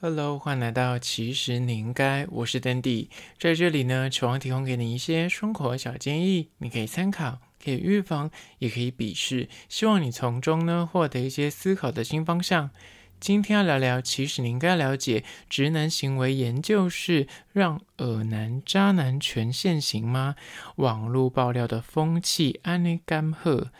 [0.00, 8.30] Hello，欢迎来到其实你应该，我是 Dandy，在这里呢，期望提供给你一些生活小建议，你可以参考，可以预防，
[8.60, 12.70] 也可以鄙视，希望你从中呢获得一些思考的新方向。
[13.18, 20.36] 今天要聊聊，其实你应该了解，直男行为研究室让恶男渣男全现形吗？
[20.76, 23.72] 网络爆料的风气，安内甘赫。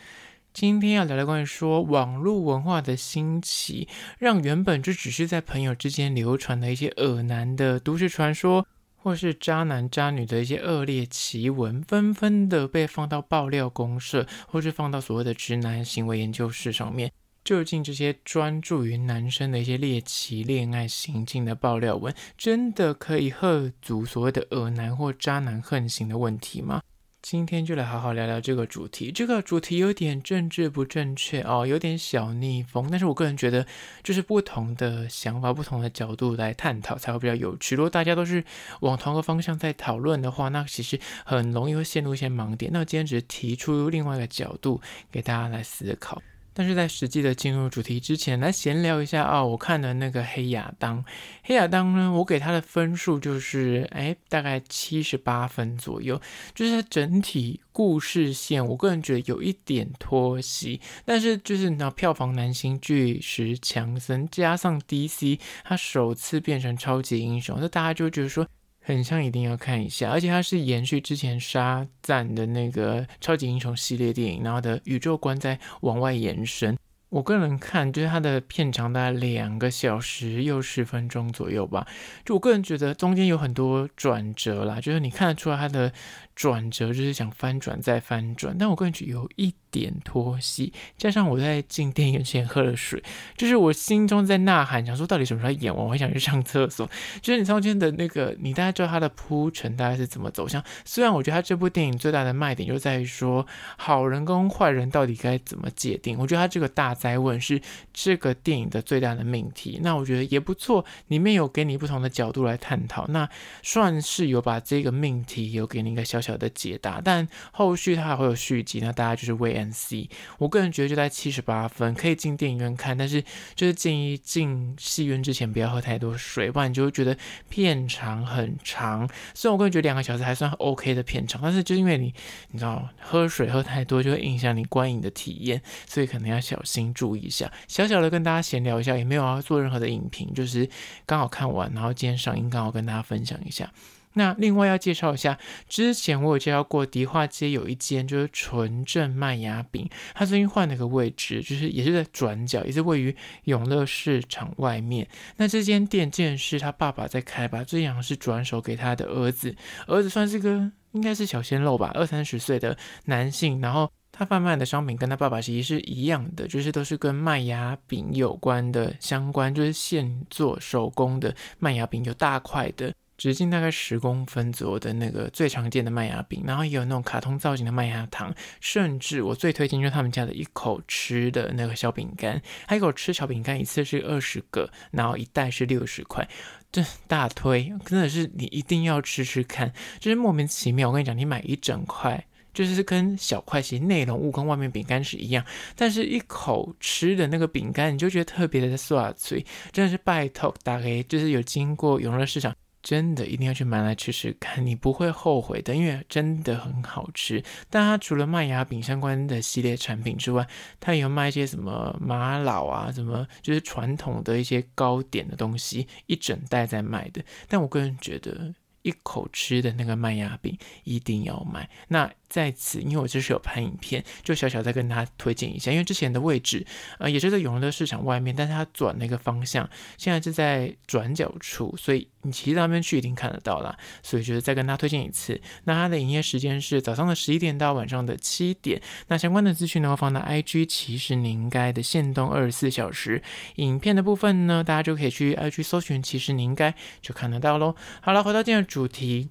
[0.55, 3.87] 今天要聊聊关于说网络文化的兴起，
[4.19, 17.13] 让原本就只是在朋友之间流传的一些恶男的都市传说，或是渣男渣女的一些恶劣奇闻，纷纷的被放到爆料公社，或是放到所谓的直男行为研究室上面。
[17.45, 26.83] 究竟这些专注于男生的一些猎奇恋爱行径的爆料文，真的可以吓阻所谓的恶男或渣男横行的问题吗？
[27.21, 29.11] 今天就来好好聊聊这个主题。
[29.11, 32.89] 这个主题有点政治不正确哦，有点小逆风。
[32.91, 33.67] 但是我个人觉得，
[34.05, 37.75] 就是不同的想法、不同的角度来探讨才会比较有趣。
[37.75, 38.45] 如果大家都是
[38.81, 42.71] 往同一个方向在讨论的话，那其实很容易会陷入一些盲点。
[42.73, 46.23] 那我今天只是提出另外一个角度给大家来思考。
[46.59, 49.47] 但是在实际的进入主题之前，来闲聊一下啊、哦！
[49.47, 51.05] 我看的那个黑亚当，
[51.45, 56.21] 黑亚当呢，我给他的分数就是，哎，大概七十八分左右。
[56.57, 60.81] 就是它整体故事线，我个人觉得有一点拖戏。
[61.05, 68.45] 但是就是那票房男星巨石强森加上 DC，他首次变成超级英雄，那大家就觉得说。
[68.95, 76.75] 很像一定要看一下，而且它是延续之前沙赞的那个超级英雄系列电影，然后的宇宙观在往外延伸。
[77.11, 81.87] 我个人看，就是它的片长大概两个小时又十分钟左右吧。
[82.25, 85.93] 就我个人觉得中间有很多转折啦，就是你看得出来它的。
[86.39, 93.03] 转折就是想翻转再翻转，但我个人觉得有一点拖戏，加上我在进电影院前喝了水，
[93.37, 96.89] 就是我心中在呐喊，想说到底什么时候演完，我还想去上厕所。
[97.21, 100.63] 就是你中间的那个，你大概知道它的铺陈大概是怎么走向。
[100.85, 103.45] 虽然我觉得它这部电影最大的卖点就在于说，
[103.77, 106.17] 好人跟坏人到底该怎么界定。
[106.21, 107.61] 我觉得它这个大哉问是
[107.93, 109.81] 这个电影的最大的命题。
[109.83, 113.29] 那我觉得也不错，里面有给你不同的角度来探讨，那
[113.65, 116.28] 算是有把这个命题有给你一个小小。
[116.29, 120.09] 小的解答，但后续它还会有续集，那大家就是 wait and see。
[120.39, 123.23] 我个人觉得就在七十八分，可以进电影院看，但是
[123.55, 127.17] 就是建议进戏院之前不要喝太多水，不然你就会觉得
[127.49, 129.09] 片长很长。
[129.35, 132.13] 虽然我个人觉得两个小时还算 OK 的片长，但是就是因为你
[132.51, 137.51] 你知道喝水喝太多就会影响你观影的体验，所以可能要小心注意一下。
[137.67, 140.69] 小小的跟大家闲聊一下，也没有要做任何的影评，就是
[141.07, 143.73] 刚好看完，然后今天上映刚好跟大家分享一下。
[144.19, 153.15] 那另外要介绍一下，之前我有介绍过，迪化街有一间就是纯正麦芽饼，它最近换了个位置，就是也是在转角，也是位于
[153.45, 155.07] 永乐市场外面。
[155.37, 159.55] 那这间店竟然是他爸爸在开吧，最近好像是转手给他的儿子，
[159.87, 172.93] 儿子算是个应该是小鲜肉吧，二三十岁的男性，然后他贩卖的商品跟他爸爸其实是一样的，就是都是跟麦芽饼有关的相关，就是现做手工的麦芽饼，有大块的。
[173.19, 186.27] 直径大概十公分左右的那个最常见的麦芽饼，然后也有那种卡通造型的麦芽糖，甚至我最推荐就是他们家的一口吃的那个小饼干，还一口吃小饼干一次是二十个，然后一袋是六十块，
[186.71, 190.89] 这大推，真的是你一定要吃吃看，就是莫名其妙。
[190.89, 192.25] 我跟你讲，你买一整块，
[192.55, 202.55] 就是跟小块其实内容物跟外面饼干是一样，但是一口吃的那个饼干，你就觉得特别的酥脆，真的是拜托大家，就是有经过永乐市场。
[202.89, 207.45] 真的一定要去买来吃吃看，你不会后悔的，因为真的很好吃。
[207.69, 210.49] 但它除了麦芽饼相关的系列产品之外，
[210.81, 217.23] 它也有卖一些什么玛瑙啊，什么就是传统的一些糕点的东西，一整袋在卖的。
[217.47, 221.69] 但我个人觉得，一口吃的那个麦芽饼一定要买。
[221.89, 222.11] 那。
[222.29, 225.71] 在此，因为我这是有拍影片，就小小再跟大家推荐一下。
[225.73, 226.67] 因为之前的位置，
[226.99, 233.77] 呃，也是在永乐市场外面，但是它转了一个方向，现在是在转角处，所以你骑到那边去一定看得到啦。
[234.03, 235.41] 所以就是再跟大家推荐一次。
[235.65, 238.81] 那它的营业时间是早上的十一点到晚上的七点。
[239.07, 243.23] 那相关的资讯呢，会放到 IG，其实你应该的限动二十四小时。
[243.57, 247.75] 影片的部分呢，大家就可以去 IG 搜寻，其实你应该就看得到喽。
[248.03, 249.29] 好了，回到今天的主题。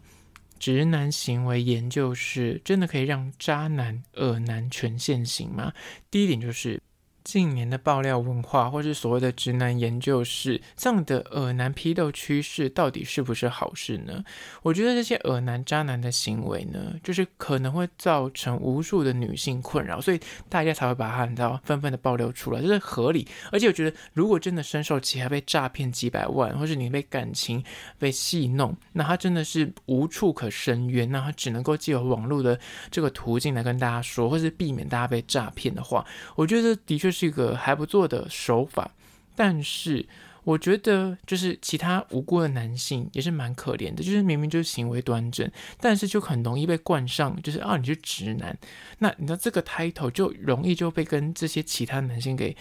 [0.60, 5.74] 直男行为研究是真的可以让渣男、恶男全现形吗？
[6.12, 6.82] 第一点就是，
[7.28, 14.24] 近年的爆料文化，或是所谓的直男研究室，这样的恶男批斗趋势，到底是不是好事呢？
[14.62, 23.28] 我觉得这些恶男渣男的行为呢，就是可能会造成无数的女性困扰，所以大家才会把它你知道纷纷的爆料出来，这是合理。
[23.52, 27.62] 而且我觉得，如果真的深受其害，被诈骗几百万，或是你被感情
[28.00, 32.58] 被戏弄，那他真的是无处可伸冤，那他只能够借由网络的
[32.90, 36.06] 这个途径来跟大家说，或是避免大家被诈骗的话，
[36.38, 37.12] 我觉得的确。
[37.18, 38.92] 这个还不错的手法，
[39.36, 40.06] 但是
[40.44, 45.50] 我觉得就是其他无辜的男性也是蛮可怜的，就是明明就是行为端正，
[45.82, 48.58] 但是就很容易被冠上就是啊你是直男，
[49.00, 52.56] 那你知道这个 title 就容易就被跟这些其他男性给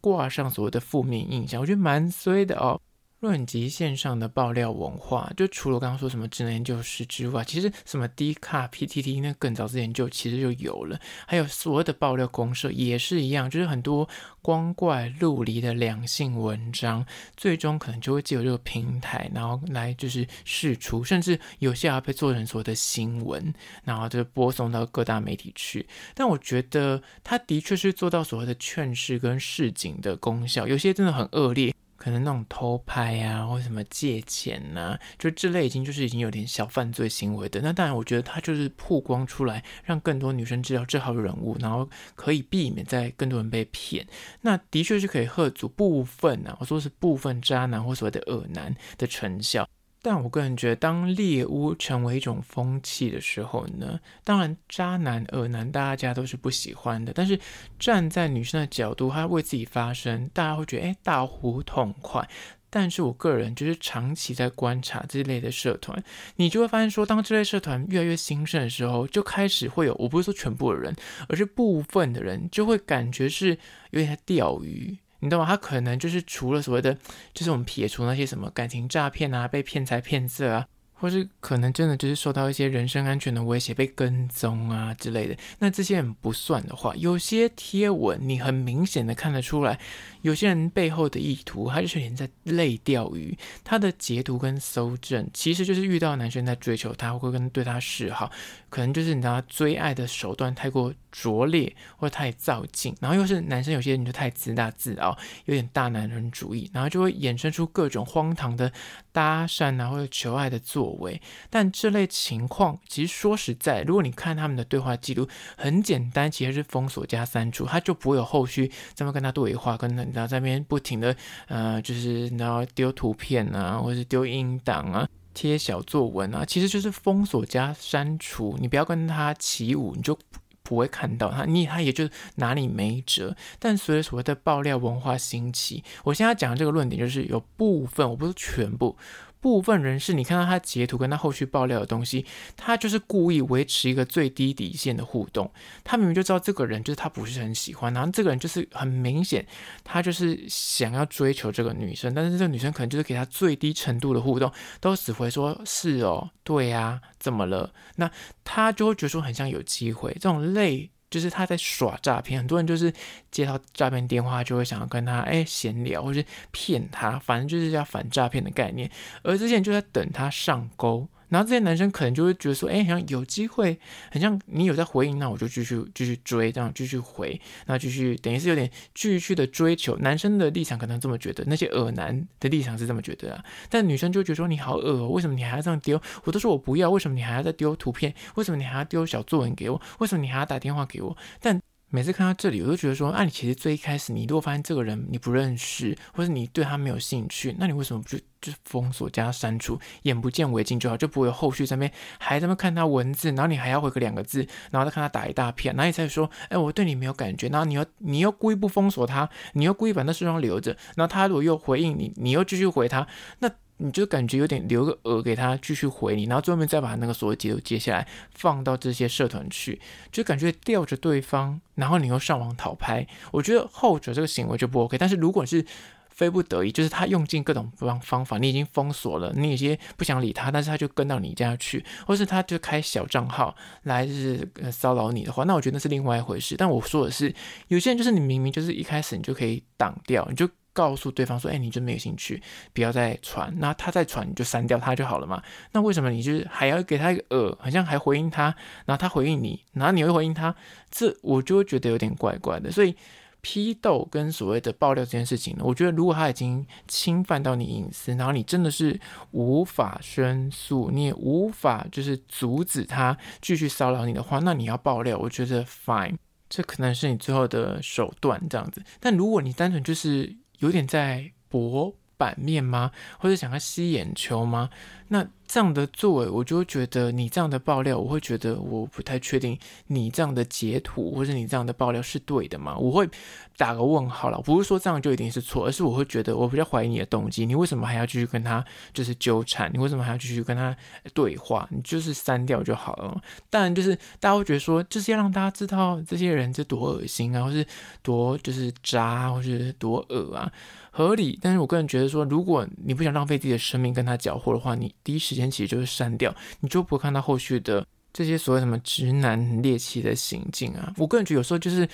[0.00, 2.78] 挂上所谓的负面印象，我觉得蛮衰的哦。
[3.24, 14.06] 论及线上的爆料文化，就除了刚刚说什么智能研究室之外，其实什么 D 卡、PTT 那更早之前就其实就有了，还有所谓的爆料公社也是一样，就是很多
[14.42, 17.04] 光怪陆离的两性文章，
[17.36, 23.52] 最终可能就会借由这个平台，然后来就是释出，甚至有些还被做成所谓的新闻，
[23.84, 25.86] 然后就播送到各大媒体去。
[26.14, 31.74] 但我觉得他的确是做到所谓的劝世跟示警的功效，有些真的很恶劣。
[31.96, 37.60] 可能那种偷拍啊，或什么借钱呐、啊，就这类已经就是已经有点小犯罪行为的。
[37.60, 44.06] 那当然，我觉得他就是曝光出来，让更多女生知道这号人物，然后可以避免在更多人被骗。
[44.42, 49.68] 那的确是可以喝足部分啊，我说是部分渣男或所谓的恶男的成效。
[50.04, 57.10] 但我个人觉得，当猎巫成为一种风气的时候呢，当然渣男、恶男大家都是不喜欢的。
[57.14, 57.40] 但是
[57.78, 62.28] 站在女生的角度，她为自己发声，大家会觉得诶，大呼痛快。
[62.68, 66.04] 但是我个人就是长期在观察这类的社团，
[66.36, 70.94] 你就会发现说，当这类社团越来越兴盛的时候，就开始会有，我不是说全部的人，
[71.28, 73.56] 而是部分的人就会感觉是
[73.92, 74.98] 有点在钓鱼。
[75.24, 75.46] 你懂吗？
[75.46, 76.94] 他可能就是除了所谓的，
[77.32, 80.66] 就是我们撇除那些什么感情诈骗啊、被骗财骗色啊。
[81.04, 85.36] 或是可能真的就是受到一些人身安全的威胁，被跟踪啊之类的。
[85.58, 89.78] 那这些人不算的话，有些贴文你很明显的看得出来，
[90.22, 93.36] 有些人背后的意图，他就是人在类钓鱼。
[93.62, 98.32] 他的截图跟搜证，其实就是遇到男生在追求他，会跟对他示好，
[98.70, 105.14] 可能就是你知道追爱的手段太过拙劣，或太造进，然后又是男生，有些人就太自大自傲，
[105.44, 108.72] 有点大男人主义，然后就会衍生出各种荒唐的
[109.12, 111.20] 搭讪啊，或者求爱的作为。
[111.50, 121.14] 但这类情况，其实说实在，如果你看他们的对话记录，很简单，其实是封锁加删除，他就不会有后续这么跟他对话，跟他你知道在那边不停的
[121.48, 130.18] 呃，就是然后丢图片啊，或者是丢音档啊，贴小作文啊，其实就是封锁加删除，你不要跟他起舞，你就。
[130.66, 133.36] 不会看到他，你他也就拿你没辙。
[133.58, 138.96] 但随着所谓的爆料文化兴起，我现在讲的这个论点就是有部分，我不是全部。
[139.44, 142.24] 部分人士，你看到他截图跟他后续爆料的东西，
[142.56, 145.52] 他就是故意维持一个最低底线的互动。
[145.84, 149.46] 他明明就知道这个人就是他不是很喜欢，然后这个人就是很明显，
[149.84, 154.50] 他就是想要追求这个女生，但是这个女生可能就是给他最低程度的互动，
[154.80, 157.70] 都只会说是哦，对呀，怎么了？
[157.96, 158.10] 那
[158.44, 160.88] 他就会觉得说很像有机会，这种类。
[161.14, 162.92] 就是他在耍诈骗，很多人就是
[163.30, 168.90] 接到诈骗电话就会想要跟他哎闲聊，或是骗他，反正就是要反诈骗的概念。
[169.22, 173.76] 而这些人就在等他上钩，然后这些男生可能就会觉得说，哎，好像有机会，
[174.08, 179.96] 很像你有在回应，那我就继续继续追，这样继续回，那继续等于是有点继续的追求。
[179.96, 183.44] 男生的立场可能这么觉得，那些恶男的立场是这么觉得啊。
[183.68, 186.00] 但女生就觉得说你好恶哦，为什么你还要这样丢？
[186.22, 188.14] 我都说我不要，为什么你还要再丢图片？
[188.36, 189.82] 为什么你还要丢小作文给我？
[189.98, 191.16] 为什么你还要打电话给我？
[191.40, 191.60] 但
[191.94, 213.06] 每次看到这里，我都觉得说，啊，你其实最一开始，你如果发现这个人你不认识，或者你对他没有兴趣，那你为什么不就就封锁加删除，眼不见为净就好，就不会有后续在那边还在那看他文字，然后你还要回个两个字，然后再看他打一大片，然后你才说，哎，我对你没有感觉，然后你又你又故意不封锁他，你又故意把那视窗留着，然后他如果又回应你，你又继续回他，
[213.38, 213.48] 那。
[213.78, 219.80] 你就感觉有点留个额给他继续回你，然后最后面再把那个所有截图截下来放到这些社团去，
[220.12, 223.06] 就感觉吊着对方，然后你又上网讨拍。
[223.32, 224.96] 我觉得后者这个行为就不 OK。
[224.96, 225.64] 但是如果是
[226.08, 236.54] 非不得已，就是他用尽各种方方法，你已经封锁了，你已经不想理他，但是他就跟到你家去，或是他就开小账号来就是骚扰你的话，那我觉得那是另外一回事。
[236.56, 237.34] 但我说的是，
[237.66, 240.48] 有些人就是你明明就是一开始你就可以挡掉，你就。
[240.74, 242.42] 告诉对方说：“哎，你就没有兴趣，
[242.74, 243.50] 不要再传。
[243.58, 245.42] 那他再传，你就删掉他就好了嘛。
[245.72, 248.54] 那为什么你就是还要给他一个呃，好像还回应他，
[248.84, 250.54] 然后他回应你，然后你会回应他？
[250.90, 252.70] 这我就会觉得有点怪怪的。
[252.70, 252.94] 所以
[253.40, 258.98] 批斗跟所谓的爆料这件事情呢，我觉得如果他已经侵犯到你隐私，然后你真的是
[259.32, 266.16] 无法申诉，你也无法就是阻止他继续骚扰你的话，那你要爆料，我觉得 fine，
[266.48, 268.82] 这可能是你最后的手段这样子。
[268.98, 272.90] 但如果你单纯就是有点在博版面吗？
[273.18, 274.70] 或者想要吸眼球吗？
[275.08, 279.56] 那这样的作为，我就会觉得你这样的爆料，我会觉得我不太确定
[279.86, 282.76] 你这样的截图或者你这样的爆料是对的吗？
[282.76, 283.08] 我会
[283.56, 284.40] 打个问号了。
[284.40, 287.46] 不是说这样就一定是错，而是我会觉得我比较怀疑你的动机。
[287.46, 289.70] 你为什么还要继续跟他就是纠缠？
[289.72, 290.76] 你为什么还要继续跟他
[291.12, 291.68] 对话？
[291.70, 293.22] 你就是删掉就好了。
[293.48, 297.64] 当然，就是大家会觉得说，就是要让大家知道这些人这多恶心啊，或是
[298.02, 300.50] 多就是渣，或是多恶啊，
[300.94, 301.38] 合理。
[301.40, 305.44] 但是我个人觉得说，如果你不想浪费自己的生命跟他搅和的话，你第一时间。
[305.54, 310.92] 其实就是删掉，你就不会看到后续的这些所谓什么直男猎奇的行径啊。
[310.96, 311.88] 我个人觉得有时候就是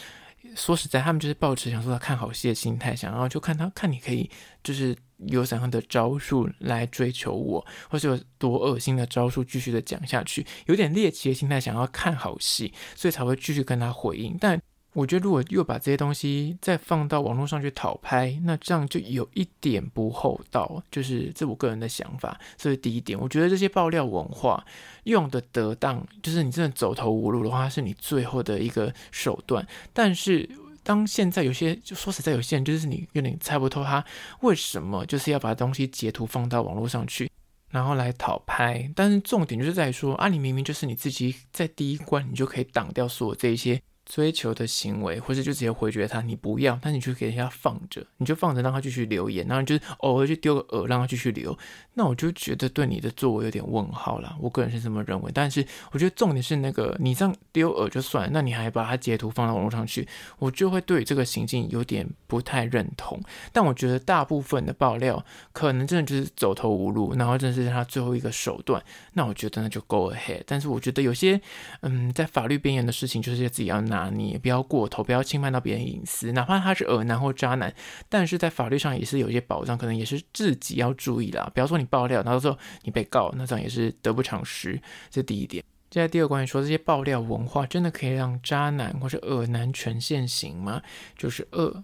[0.54, 4.30] 说实在，他们就是抱持想说他看好戏的心态，想要就看他看你可以
[4.64, 14.58] 就是有怎样的招数来追求我，或是有多恶心的招数继续的讲下去，有点猎奇的心态，想要看好戏，所以才会继续跟他回应，但。
[14.92, 22.36] 我觉得，如果又把这些东西再放到网络上去讨拍，那这样就有一点不厚道，就是这我个人的想法。
[22.58, 24.64] 所以第一点，我觉得这些爆料文化
[25.04, 29.64] 用的得当，就是你真的走投无路的话，是你最后的一个手段。
[29.92, 30.48] 但是，
[30.82, 34.04] 当现在有些就说实在，有些人就是你有点猜不透他
[34.40, 37.30] 为什么就是要把东西截图放到网络上去，
[37.70, 38.90] 然后来讨拍。
[38.96, 43.80] 但是重点就是在说啊，你明明就是你自己在第一关，你就可以挡掉所有这一些。
[44.10, 51.56] 追求的行为，或者就直接回绝他，你不要，但你就给人家放着，你就放着让他继续留言，然后就是偶尔就丢个饵让他继续留，
[51.94, 54.36] 那我就觉得对你的作为有点问号了。
[54.40, 60.08] 我个人是这么认为，但是我觉得重点是那个你这样丢饵就算，那你还把他截图放到网络上去，
[60.40, 63.16] 我就会对这个行径有点不太认同。
[63.52, 70.42] 但我觉得大部分的爆料可能真的就是走投无路，然后真的是他最后一个手段，那我觉得那就 go ahead。
[70.46, 71.40] 但是我觉得有些
[71.82, 73.99] 嗯，在法律边缘的事情，就是自己要拿。
[74.08, 77.74] 你也不要过头，不要侵犯到别人隐私，哪怕他是恶男或渣男，
[78.08, 81.50] 但是在法律上也是有一些保障，可能也是自己要注意啦。
[81.52, 84.80] 不要说你爆料，然后之后你被告，那这样也是得不偿失。
[85.10, 85.62] 这第一点。
[85.90, 90.80] 接下来第二关于说，这些爆料文化真的可以让渣男或是恶男全现形吗？
[91.18, 91.82] 就是恶，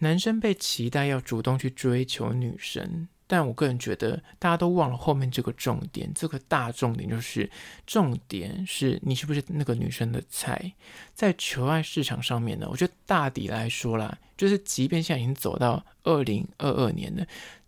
[0.00, 3.08] 男生被期待要主动去追求女生。
[3.28, 7.48] 但我个人觉得，大家都忘了后面这个重点，这个大重点就是，
[7.86, 10.72] 重点是你是不是那个女生的菜。
[11.14, 17.24] 在求爱市场上面呢，我觉得大抵来说啦，就是即便现在已经走到二零二二年了。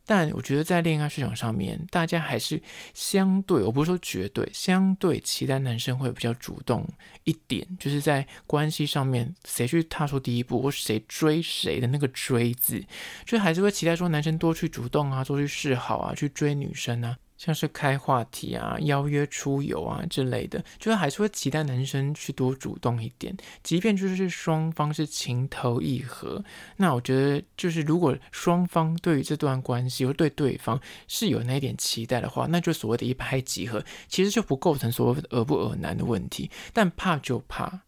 [0.07, 2.61] 但我觉得在恋爱市场上面，大家还是
[2.95, 6.87] 相对，我不是说绝对，相对期待男生会比较主动
[7.25, 12.85] 一点，就是在关系上面，谁去踏出第一步，或谁追谁的那个追字，
[13.25, 17.16] 就还是会期待说男生多去主动啊，多去示好啊，去追女生啊。
[17.40, 23.35] 像是开话题啊、邀约出游啊之类的，就是还是会期待男生去多主动一点。
[23.62, 26.44] 即便就是双方是情投意合，
[26.76, 30.78] 那我觉得就是如果双方对于这段关系或对对方
[31.09, 36.50] 是有那一点期待的话，那就所谓的一拍即合，其实就不构成所谓的恶不恶男的问题。
[36.75, 37.80] 但怕就怕。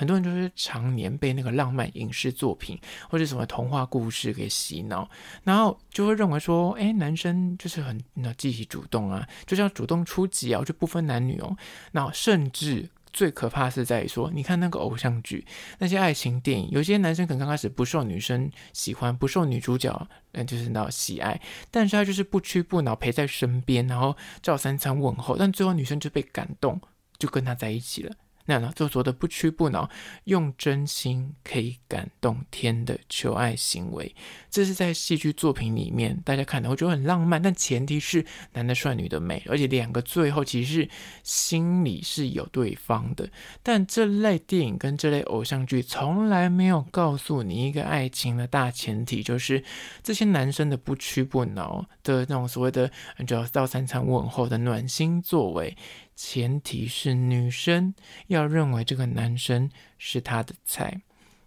[0.00, 2.80] 很多人就是常年被那个浪漫影视作品
[3.10, 5.06] 或者什么童话故事给洗脑，
[5.44, 11.54] 然后就会认为说，哎，男生就是很那积极主动啊，就是要主动出击啊，就不分男女哦。
[11.92, 15.44] 那甚至最可怕是在于说，你看那个偶像剧，
[15.80, 21.38] 那些爱情电影，有些男生可能刚开始不受女生喜欢，不受女主角嗯就是那喜爱，
[21.70, 26.80] 但是他就是不屈不挠陪在身边，然后照三餐问候，但最后女生就被感动，
[27.18, 28.14] 就跟他在一起了。
[28.58, 29.88] 那，做作的不屈不挠，
[30.24, 34.14] 用真心可以感动天的求爱行为，
[34.50, 37.40] 这是在戏剧作品里面大家看的，我觉得很浪漫。
[37.40, 40.88] 但前提是男的帅，女的美，而且两个最后其实是
[41.22, 43.28] 心里是有对方的。
[43.62, 49.62] 但这类电影跟这类偶像剧从来没有告诉你一个爱情的大前提，就是
[50.02, 51.86] 这些男生的不屈不挠
[52.16, 52.90] 的那种所谓的
[53.26, 55.76] 就要照三餐问候的暖心作为。
[56.14, 57.94] 前提是女生
[58.26, 61.00] 要认为这个男生是她的菜。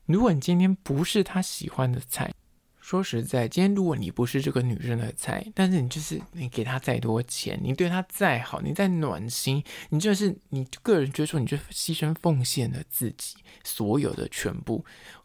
[0.05, 2.33] 如果你今天不是他喜欢的菜，
[2.81, 14.83] 说实在，今天如果你不是这个女生的菜，但是你就是你给他再多钱，你对他再好，你再暖心，你就是你个人觉得说，你就牺牲奉献了自己所有的全部，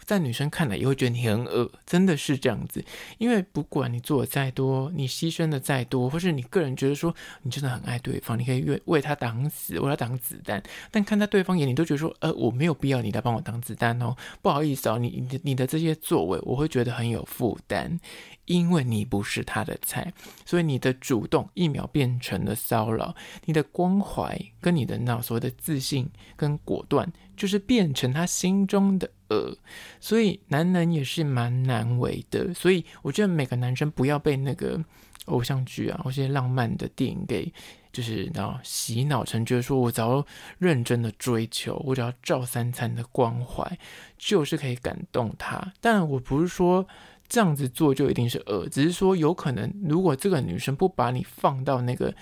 [0.09, 2.83] 在女生看来也会觉得你很恶，真的是这样子。
[3.19, 18.01] 因为不管你做的再多，你牺牲的再多，或是你个人觉得说你真的很爱对方，你可以为为他挡死，为他挡子弹，但看在对方眼里都觉得说，呃，我没有必要你来帮我挡子弹哦，不好意思哦，你你的你的这些作为，我会觉得很有负担。
[18.49, 20.11] 因为你不是他的菜，
[20.47, 23.15] 所以你的主动一秒变成了骚扰，
[23.45, 29.55] 你的关怀跟你的那所谓的自信跟果断，就是变成他心中的恶。
[30.01, 32.55] 所以男人也是蛮难为的。
[32.55, 34.83] 所以我觉得每个男生不要被那个
[35.27, 37.53] 偶像剧啊，或些浪漫的电影给
[37.93, 40.27] 就是然后洗脑成，觉得说我只要
[40.59, 43.79] 认真的追求，我只要照三餐的关怀，
[44.17, 45.71] 就是可以感动他。
[45.83, 46.89] 但我不是说。
[47.29, 52.15] 这样子做就一定是恶，只是说有可能，如果这个女生不把你放到那个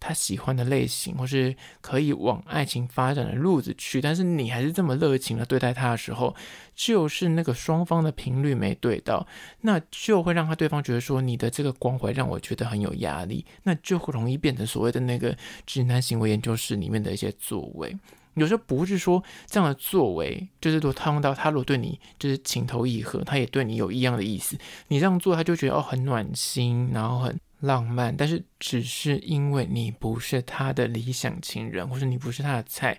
[0.00, 6.34] 她喜欢的类型，或是可以往爱情发展的路子去，但是你还是这么热情的对待她的时候，
[6.74, 9.26] 就是那个双方的频率没对到，
[9.60, 15.36] 那就会让他对方觉得说你的这个关怀让我觉得很有压力，那就会容易变成所谓的那个
[15.66, 17.96] 直男行为研究室里面的一些作为。
[18.36, 24.56] 有时候不是说这样的作为，就是说他用到他如果对你就是情投意合，他也对你有一样的意思，
[24.88, 32.98] 你这样做他就觉得哦很暖心，然后很浪漫，但是只是因为你不是他的理想情人，或者你不是他的菜。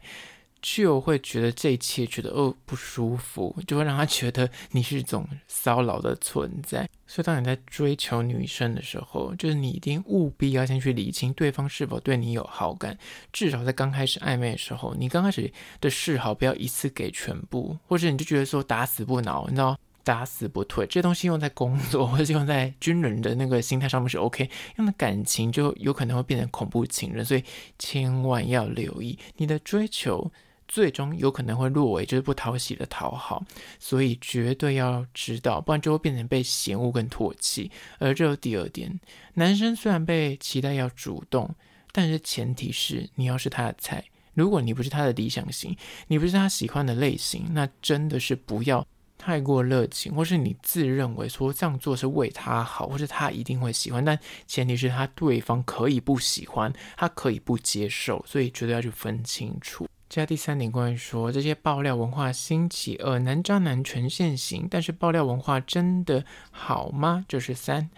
[0.61, 6.89] 就会觉得这一切觉得哦不舒服， 就会让他觉得你是一种骚扰的存在。
[7.05, 12.97] 所以当你在追求女生的时候，就是你一定务必要先去理清对方是否对你有好感。
[13.31, 20.85] 至少在刚开始暧昧的时候，你刚开始的示好不要一次给全部，或者你就觉得说打死不挠，你知道打死不退。
[20.87, 27.23] 这些东西用在工作 或者用在军人的那个心态上面是 OK，用在感情就有可能会变成恐怖情人。
[27.23, 27.43] 所以
[27.79, 30.29] 千万要留意你的追求。
[30.67, 33.43] 最终有可能会落为就是不讨喜的讨好，
[33.79, 37.71] 所以绝对要知道，不然就会变成被嫌恶跟唾弃。
[37.99, 38.99] 而这第二点，
[39.35, 41.53] 男生虽然被期待要主动，
[41.91, 44.03] 但是前提是你要是他的菜。
[44.33, 45.75] 如果你不是他的理想型，
[46.07, 48.85] 你不是他喜欢的类型，那真的是不要
[49.17, 54.05] 太过热情，或是你自认为说这样做是为他好，或是他一定会喜欢。
[54.05, 59.87] 但前提是他对方可以不喜欢，他可以不接受，所以绝对要去分清楚。
[60.09, 67.25] 加第三点，关于说这些爆料文化兴起，恶男渣男全现形，但是爆料文化真的好吗？
[67.27, 67.89] 就是三，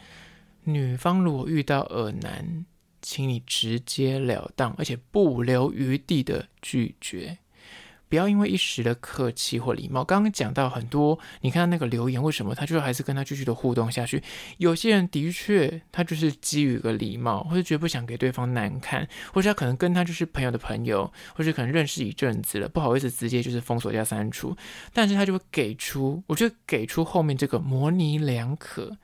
[0.64, 2.66] 女方如果遇到恶男，
[3.02, 7.38] 请你直截了当，而且不留余地的拒绝。
[8.10, 14.22] 不要因为一时的客气或礼貌，刚刚讲到很多，你看到那个留言，为什么他就还是跟他继续的互动下去？
[14.58, 24.58] 有些人的确他就是基于一个礼貌，或者绝不想给对方难看，或者他可能跟他就是朋友的朋友，或者可能认识一阵子了，不好意思直接就是封锁加删除，
[24.92, 28.98] 但是他就会给出，我觉得给出后面这个模棱两可，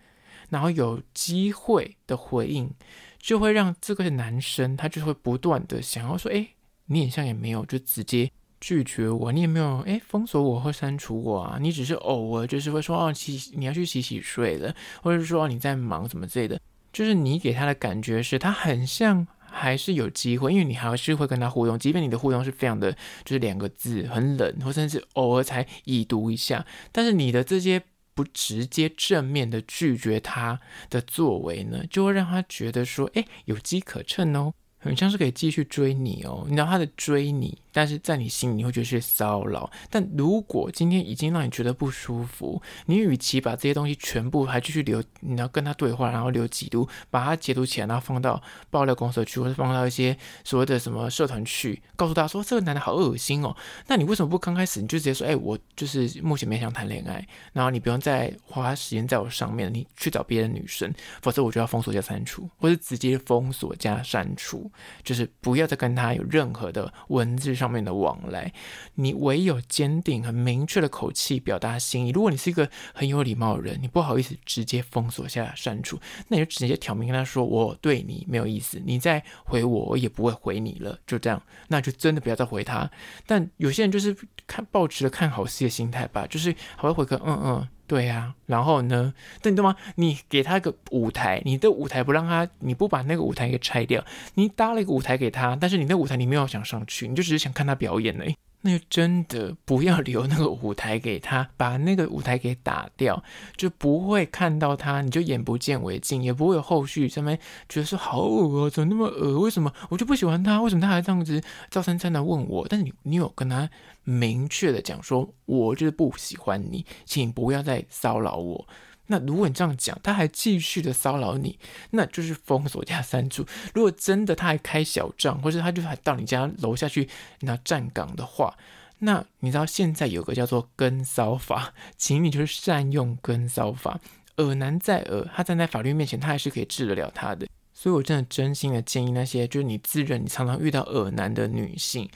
[0.50, 2.72] 然后有机会的回应，
[3.20, 6.48] 就会让这个男生他就会不断的想要说，哎，
[6.88, 8.32] 你好像也没有，就直接。
[8.66, 11.60] 拒绝我，你也没有诶封锁我或删除我啊？
[11.62, 14.74] 你只是偶尔就是会说哦，洗你要去洗洗睡了，
[15.04, 16.60] 或者是说你在忙什么之类的，
[16.92, 22.92] 就是你给他的感觉是他很像还是有机会，因为你还是会跟他互动，即便你的互动是非常的，
[23.24, 27.80] 就是两个字很冷，或甚至偶尔才已读一下，但是你的这些
[28.16, 37.58] 不直接正面的拒绝他的作为呢，就会让他觉得说，诶有机可乘哦，很像是可以继续追你哦，你知道他的追你。
[37.72, 53.54] 但是在你心里你会觉得是骚扰，但如果今天已经让你觉得不舒服，你与其把这些东西全部还继续留，你要跟他对话，然后留几读，把它截图起来，然后放到爆料公社去，或者放到一些所谓的什么社团去，告诉大家说这个男的好恶心哦，
[53.88, 64.72] 那你为什么不刚开始你就直接说，哎，我就是目前没想谈恋爱，然后你不用再花时间在我上面，你去找别的女生，否则我就要封锁加删除，或者直接封锁加删除，
[65.04, 67.66] 就是不要再跟他有任何的文字上。
[67.66, 68.54] 面的往来，
[68.94, 72.12] 你唯有坚定、很明确的口气表达心意。
[72.12, 82.90] 如果你是一个很有礼貌的人，你不好意思直接封锁下删除，那你就直接挑明跟他说：“我对你没有意思，你再回我，我也不会回你了。”就这样，那就真的不要再回他。
[83.26, 84.16] 但有些人就是
[84.48, 87.68] 看抱持了看好戏的心态吧，就是还会回个“嗯嗯”。
[87.88, 89.14] 对呀、啊，然后呢？
[89.42, 89.76] 但你懂吗？
[89.96, 98.26] 你给他个舞台，你的舞台不让他，你不把那个舞台给拆掉，你搭了一个舞台给他，但是你那舞台你没有想上去，你就只是想看他表演呢。
[98.66, 103.24] 那就真的不要留那个舞台给他，把那个舞台给打掉，
[103.56, 107.08] 就不会看到他，你就眼不见为净，也不会有后续。
[107.08, 107.38] 上面
[107.70, 109.40] 觉得说好恶哦，怎么那么恶？
[109.40, 110.60] 为什么我就不喜欢他？
[110.64, 112.66] 为什么他还这样子赵三餐的问我？
[112.68, 113.70] 但是你你有跟他
[114.04, 118.68] 明确的讲说，我就是不喜欢你，请不要再骚扰我。
[119.08, 121.60] 那如果你这样讲，他还继续的骚扰你，
[121.92, 123.46] 那就是封锁加删除。
[123.74, 127.08] 如果真的他还开小账，或者他就还到你家楼下去
[127.42, 128.58] 那站岗的话，
[129.00, 134.00] 那你知道现在有个叫做跟骚法， 请你就是善用跟骚法。
[134.38, 137.48] 耳男在耳，他站在法律面前，他还是可以治得了他的。
[137.74, 142.10] 所以我真的真心的建议那些就是你自认你常常遇到耳男的女性。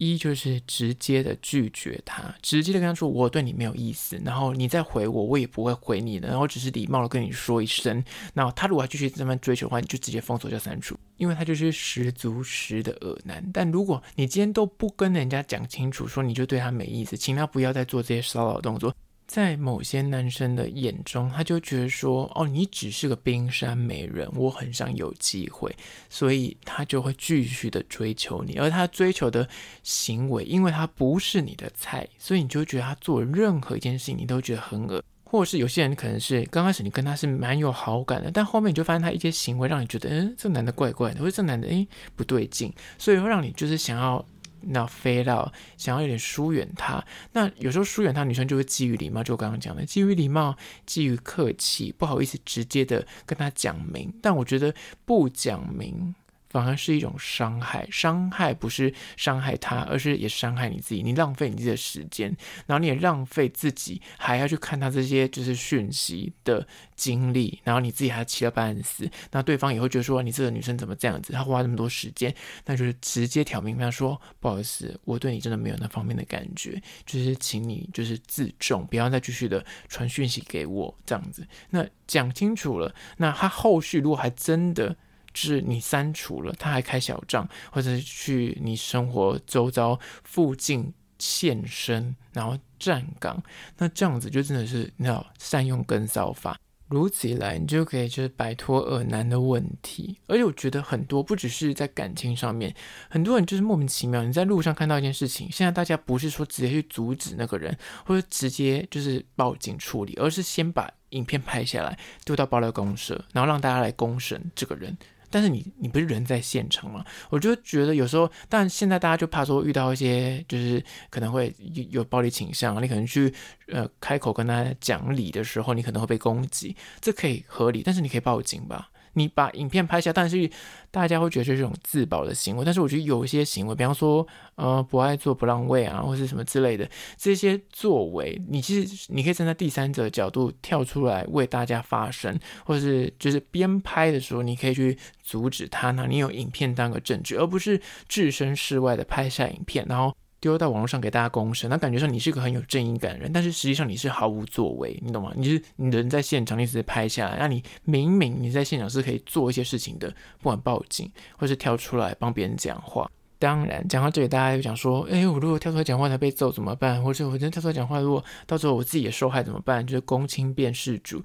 [0.00, 8.02] 一就是直接的拒绝他，直接的跟他说我对你没有意思，然后你再回我，我也不会回你的，然后只是礼貌的跟你说一声。
[8.32, 13.46] 那他如果还继续这么追求的话，你就直接封锁掉删除，因为他就是十足十的恶男。
[13.52, 18.94] 但如果你今天都不跟人家讲清楚，说你就对他没意思，请他不要再做这些骚扰动作。
[19.30, 25.72] 在某些男生的眼中，他就觉得说：“哦，你只是个冰山美人，我很想有机会，
[26.08, 28.56] 所以他就会继续的追求你。
[28.56, 29.48] 而他追求的
[29.84, 35.00] 行为，因为他不是你的菜，所以你就觉得他做任何一件事情，你都觉得很恶。
[35.22, 44.26] 或者是有些人可能是刚开始你跟他是蛮有好感的，但后面你就发现他一些行为让你觉得，嗯，这男的怪怪的，或者这男的诶不对劲，所以会让你就是想要。”
[44.62, 54.12] 那飞到想要有点疏远他，那有时候疏远他，女生就会基于礼貌，就我刚刚讲的，基于礼貌，基于客气，不好意思直接的跟他讲明。
[54.20, 56.14] 但我觉得不讲明。
[56.50, 61.00] 反而是一种伤害，伤害不是伤害他，而是也伤害你自己。
[61.00, 62.36] 你浪费你自己的时间，
[62.66, 69.08] 然后你也浪费自己，还要去看他这些就是讯息的经历，然后你自己还气得半死。
[69.30, 71.32] 那对方也会觉得说，你这个女生怎么这样子？
[71.32, 72.34] 她花那么多时间，
[72.66, 81.46] 那就是直接挑明，跟他说不好意思，我对你真的没有那方面的感觉，就是请你就是自重，不要再继续的传讯息给我这样子。
[81.70, 84.96] 那讲清楚了，那他后续如果还真的。
[85.32, 93.42] 就是你删除了，他还开小账，或者是去你生活周遭附近现身，然后站岗，
[93.78, 100.18] 那这样子就真的是你要善用跟骚法，如此一来，你就可以就是摆脱耳男的问题。
[100.26, 102.74] 而且我觉得很多不只是在感情上面，
[103.08, 114.96] 很多人就是莫名其妙，你在路上看到一件事情，现在大家不是说直接去阻止那个人，或者直接就是报警处理，而是先把影片拍下来丢到爆料公社，然后让大家来公审这个人。
[115.30, 117.04] 但是你你不是人在现场吗？
[117.30, 123.32] 我就觉得有时候，但现在大家就怕说遇到一些就是可能会有有暴力倾向，你可能去
[123.68, 128.90] 呃开口跟他讲理的时候，你可能会被攻击，这可以合理，但是你可以报警吧。
[129.14, 130.50] 你把影片拍下，但是
[130.90, 132.64] 大家会觉得这是种自保的行为。
[132.64, 146.06] 但是我觉得有一些行为，比方说，呃，不爱做不让位啊，或是什么之类的这些作为，你其实你可以站在第三者的角度跳出来为大家发声，或者是就是边拍的时候，你可以去阻止他呢。
[146.08, 150.14] 你有影片当个证据，而不是置身事外的拍下影片，然后。
[150.40, 155.32] 丢到网络上给大家公审，那感觉上你是一个很有正义感的人，但是实际上你是毫无作为，你懂吗？
[155.36, 163.10] 你是你人在现场，你只是拍下来，那你明明你在现场是可以做一些事情的，不管报警或是跳出来帮别人讲话。
[163.38, 167.02] 当然，讲到这里，大家又讲说，哎，我如果跳出来讲话才被揍怎么办？
[167.02, 169.86] 或者我真跳出来讲话，如果到时候我自己也受害怎么办？
[169.86, 171.22] 就是公亲变事主。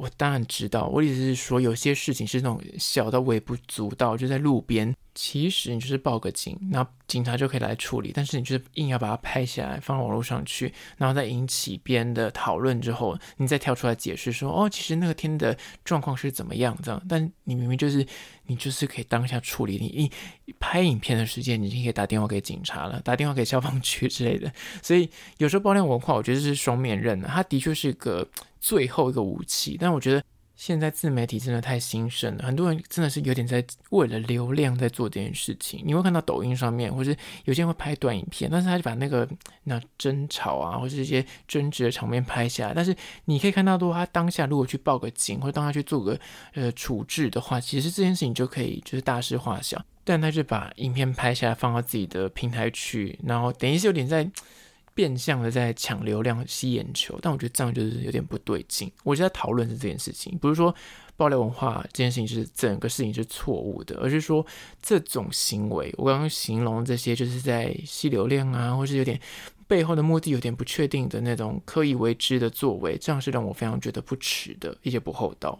[0.00, 8.10] 我当然知道，我的意思是说，有些事情是那种小到微不足道，就在路边，其实你就是报个警，那警察就可以来处理。
[8.14, 17.02] 但是你就是硬要把它拍下来放到网络上去，然后再引起别人的讨论之后，你再跳出来解释说，哦，其实那个天的状况是怎么样这样。
[17.06, 18.06] 但你明明就是
[18.50, 24.52] 你就是可以当下处理，你一拍影片的时间，你就可以打电话给警察了，打电话给消防局之类的。
[24.82, 25.08] 所以
[25.38, 28.28] 有时候爆料文化，我觉得是双面刃的，它的确是一个。
[28.62, 30.22] 最后一个武器，但我觉得
[30.60, 35.80] 现在自媒体真的太兴盛了，很多人真的是有点在为了流量在做这件事情。
[35.86, 39.26] 你会看到抖音上面，或是有些人会拍短影片，但是他就把那个
[39.64, 42.74] 那争吵啊，或是一些争执的场面拍下来。
[42.74, 42.94] 但是
[43.24, 46.20] 你可以看到，如果他当下如果去报个警，或者当他去做个
[46.52, 49.82] 呃处置的话，其实这件事情就可以就是大事化小。
[50.04, 54.30] 但他就把影片拍下来放到自己的平台去，然后等于是有点在。
[54.94, 58.90] 变相的在抢流量、吸眼球，但我觉得这样就是有点不对劲。
[59.04, 60.74] 我觉得讨论是这件事情，不是说
[61.16, 64.44] 爆料文化这件事情是整个事情是错误的，而是说
[64.82, 69.20] 这种行为，我刚刚形容这些就是在吸流量啊，或是有点
[69.66, 75.58] 背后的目的有点不确定的那种刻意为之的作为，这样是让我非常觉得不耻的，一些不厚道。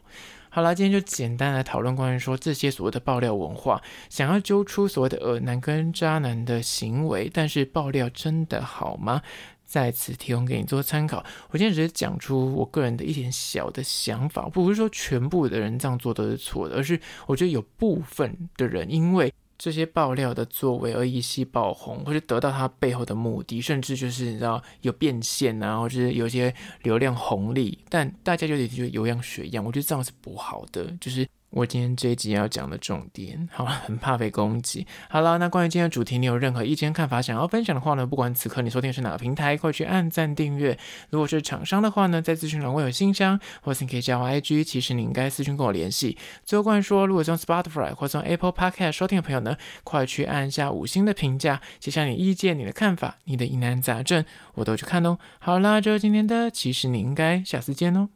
[0.53, 9.23] 好啦，今天就简单来讨论关于说这些所谓的爆料文化，想要揪出所谓的恶男跟渣男的行为，但是爆料真的好吗？
[9.65, 11.25] 在此提供给你做参考。
[11.51, 31.29] 我今天只是讲出我个人的一点小的想法，不是说全部的人这样做都是错的，而是我觉得有部分的人因为这些爆料的作为而一夕爆红，或者得到他背后的目的，甚至就是你知道有变现啊，或者是有些流量红利，但大家就得就有样学样，我觉得这样是不好的，就是。
[31.51, 34.87] 我今天这一集要讲的重点，好了，很怕被攻击。
[35.09, 38.07] 好了，那关于今天的主题，你有任何意见看法想要分享的话呢？
[38.07, 40.79] 不管此刻你收听是哪个平台，快去按赞订阅。
[41.11, 44.63] 如果是厂商的话呢，在资讯栏会有信箱，或是你可以加我 IG。
[44.63, 46.17] 其实你应该私讯跟我联系。
[46.45, 55.19] 最后关于说，如果是用 Spotify 或是用 Apple Podcast 收听的朋友呢，快去按下五星的评价，写下你意见、你的看法、你的疑难杂症，我都去看哦。
[55.41, 58.11] 好啦，就是今天的，其实你应该下次见哦。